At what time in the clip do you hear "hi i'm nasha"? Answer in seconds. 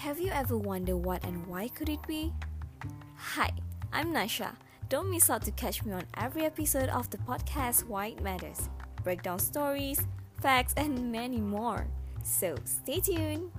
3.16-4.56